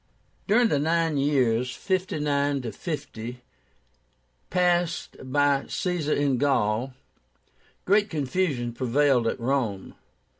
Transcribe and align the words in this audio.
During 0.47 0.69
the 0.69 0.79
nine 0.79 1.17
years 1.17 1.75
(59 1.75 2.71
50) 2.71 3.43
passed 4.49 5.15
by 5.21 5.65
Caesar 5.67 6.13
in 6.15 6.39
Gaul, 6.39 6.95
great 7.85 8.09
confusion 8.09 8.73
prevailed 8.73 9.27
at 9.27 9.39
Rome. 9.39 9.93